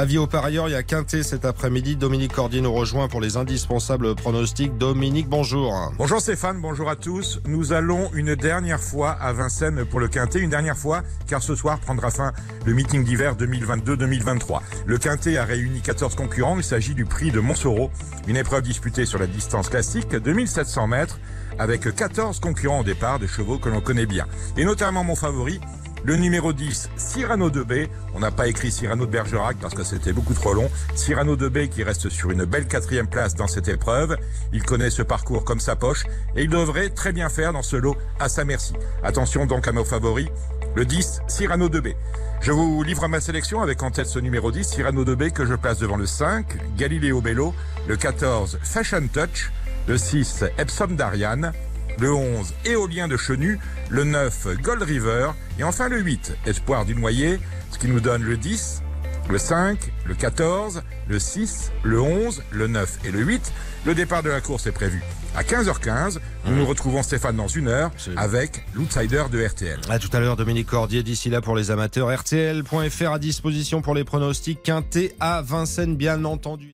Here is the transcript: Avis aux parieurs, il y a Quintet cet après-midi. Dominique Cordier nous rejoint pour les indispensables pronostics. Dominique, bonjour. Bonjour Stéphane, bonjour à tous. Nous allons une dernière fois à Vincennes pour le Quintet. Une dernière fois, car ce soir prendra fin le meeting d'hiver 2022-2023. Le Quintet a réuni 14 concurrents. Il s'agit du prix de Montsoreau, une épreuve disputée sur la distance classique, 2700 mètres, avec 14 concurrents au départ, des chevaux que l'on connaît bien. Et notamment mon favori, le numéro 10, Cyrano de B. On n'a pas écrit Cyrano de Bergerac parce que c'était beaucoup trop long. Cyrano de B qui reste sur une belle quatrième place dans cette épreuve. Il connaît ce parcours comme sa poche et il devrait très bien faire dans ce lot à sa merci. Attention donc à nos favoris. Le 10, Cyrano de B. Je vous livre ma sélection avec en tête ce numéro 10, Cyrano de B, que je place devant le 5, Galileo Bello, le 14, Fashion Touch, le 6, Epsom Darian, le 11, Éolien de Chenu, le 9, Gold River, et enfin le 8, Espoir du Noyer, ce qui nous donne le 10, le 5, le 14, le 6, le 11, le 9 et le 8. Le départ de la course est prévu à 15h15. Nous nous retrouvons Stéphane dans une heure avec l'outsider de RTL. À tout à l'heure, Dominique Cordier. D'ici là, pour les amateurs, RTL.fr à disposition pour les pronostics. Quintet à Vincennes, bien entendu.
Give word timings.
Avis 0.00 0.16
aux 0.16 0.26
parieurs, 0.26 0.66
il 0.66 0.72
y 0.72 0.76
a 0.76 0.82
Quintet 0.82 1.22
cet 1.22 1.44
après-midi. 1.44 1.94
Dominique 1.94 2.32
Cordier 2.32 2.62
nous 2.62 2.72
rejoint 2.72 3.06
pour 3.06 3.20
les 3.20 3.36
indispensables 3.36 4.14
pronostics. 4.14 4.78
Dominique, 4.78 5.28
bonjour. 5.28 5.92
Bonjour 5.98 6.22
Stéphane, 6.22 6.58
bonjour 6.58 6.88
à 6.88 6.96
tous. 6.96 7.38
Nous 7.46 7.74
allons 7.74 8.10
une 8.14 8.34
dernière 8.34 8.80
fois 8.80 9.10
à 9.10 9.34
Vincennes 9.34 9.84
pour 9.84 10.00
le 10.00 10.08
Quintet. 10.08 10.38
Une 10.38 10.48
dernière 10.48 10.78
fois, 10.78 11.02
car 11.26 11.42
ce 11.42 11.54
soir 11.54 11.78
prendra 11.80 12.10
fin 12.10 12.32
le 12.64 12.72
meeting 12.72 13.04
d'hiver 13.04 13.36
2022-2023. 13.36 14.60
Le 14.86 14.96
Quintet 14.96 15.36
a 15.36 15.44
réuni 15.44 15.82
14 15.82 16.14
concurrents. 16.14 16.56
Il 16.56 16.64
s'agit 16.64 16.94
du 16.94 17.04
prix 17.04 17.30
de 17.30 17.40
Montsoreau, 17.40 17.90
une 18.26 18.38
épreuve 18.38 18.62
disputée 18.62 19.04
sur 19.04 19.18
la 19.18 19.26
distance 19.26 19.68
classique, 19.68 20.16
2700 20.16 20.86
mètres, 20.86 21.18
avec 21.58 21.94
14 21.94 22.40
concurrents 22.40 22.80
au 22.80 22.84
départ, 22.84 23.18
des 23.18 23.28
chevaux 23.28 23.58
que 23.58 23.68
l'on 23.68 23.82
connaît 23.82 24.06
bien. 24.06 24.24
Et 24.56 24.64
notamment 24.64 25.04
mon 25.04 25.14
favori, 25.14 25.60
le 26.04 26.16
numéro 26.16 26.52
10, 26.52 26.90
Cyrano 26.96 27.50
de 27.50 27.62
B. 27.62 27.88
On 28.14 28.20
n'a 28.20 28.30
pas 28.30 28.48
écrit 28.48 28.70
Cyrano 28.70 29.06
de 29.06 29.10
Bergerac 29.10 29.56
parce 29.60 29.74
que 29.74 29.84
c'était 29.84 30.12
beaucoup 30.12 30.34
trop 30.34 30.54
long. 30.54 30.70
Cyrano 30.94 31.36
de 31.36 31.48
B 31.48 31.68
qui 31.68 31.82
reste 31.82 32.08
sur 32.08 32.30
une 32.30 32.44
belle 32.44 32.66
quatrième 32.66 33.08
place 33.08 33.34
dans 33.34 33.46
cette 33.46 33.68
épreuve. 33.68 34.16
Il 34.52 34.62
connaît 34.62 34.90
ce 34.90 35.02
parcours 35.02 35.44
comme 35.44 35.60
sa 35.60 35.76
poche 35.76 36.04
et 36.36 36.42
il 36.42 36.50
devrait 36.50 36.90
très 36.90 37.12
bien 37.12 37.28
faire 37.28 37.52
dans 37.52 37.62
ce 37.62 37.76
lot 37.76 37.96
à 38.18 38.28
sa 38.28 38.44
merci. 38.44 38.74
Attention 39.02 39.46
donc 39.46 39.68
à 39.68 39.72
nos 39.72 39.84
favoris. 39.84 40.28
Le 40.74 40.84
10, 40.84 41.22
Cyrano 41.26 41.68
de 41.68 41.80
B. 41.80 41.88
Je 42.40 42.52
vous 42.52 42.82
livre 42.82 43.06
ma 43.08 43.20
sélection 43.20 43.60
avec 43.60 43.82
en 43.82 43.90
tête 43.90 44.06
ce 44.06 44.18
numéro 44.18 44.50
10, 44.50 44.66
Cyrano 44.66 45.04
de 45.04 45.14
B, 45.14 45.30
que 45.30 45.44
je 45.44 45.54
place 45.54 45.78
devant 45.78 45.96
le 45.96 46.06
5, 46.06 46.46
Galileo 46.76 47.20
Bello, 47.20 47.54
le 47.86 47.96
14, 47.96 48.60
Fashion 48.62 49.06
Touch, 49.12 49.50
le 49.88 49.98
6, 49.98 50.44
Epsom 50.56 50.94
Darian, 50.96 51.52
le 52.00 52.12
11, 52.12 52.54
Éolien 52.64 53.08
de 53.08 53.16
Chenu, 53.16 53.58
le 53.90 54.04
9, 54.04 54.48
Gold 54.62 54.82
River, 54.82 55.30
et 55.58 55.64
enfin 55.64 55.88
le 55.88 56.00
8, 56.00 56.34
Espoir 56.46 56.84
du 56.84 56.94
Noyer, 56.94 57.38
ce 57.70 57.78
qui 57.78 57.88
nous 57.88 58.00
donne 58.00 58.22
le 58.22 58.36
10, 58.36 58.82
le 59.28 59.38
5, 59.38 59.78
le 60.06 60.14
14, 60.14 60.82
le 61.08 61.18
6, 61.18 61.72
le 61.82 62.00
11, 62.00 62.42
le 62.50 62.66
9 62.66 62.98
et 63.04 63.10
le 63.10 63.20
8. 63.20 63.52
Le 63.86 63.94
départ 63.94 64.22
de 64.22 64.28
la 64.28 64.40
course 64.40 64.66
est 64.66 64.72
prévu 64.72 65.02
à 65.36 65.42
15h15. 65.42 66.18
Nous 66.46 66.56
nous 66.56 66.66
retrouvons 66.66 67.02
Stéphane 67.02 67.36
dans 67.36 67.46
une 67.46 67.68
heure 67.68 67.90
avec 68.16 68.64
l'outsider 68.74 69.24
de 69.30 69.46
RTL. 69.46 69.80
À 69.88 69.98
tout 69.98 70.10
à 70.12 70.20
l'heure, 70.20 70.36
Dominique 70.36 70.66
Cordier. 70.66 71.02
D'ici 71.02 71.30
là, 71.30 71.40
pour 71.40 71.56
les 71.56 71.70
amateurs, 71.70 72.14
RTL.fr 72.14 73.12
à 73.12 73.18
disposition 73.18 73.82
pour 73.82 73.94
les 73.94 74.04
pronostics. 74.04 74.62
Quintet 74.62 75.14
à 75.20 75.42
Vincennes, 75.42 75.96
bien 75.96 76.24
entendu. 76.24 76.68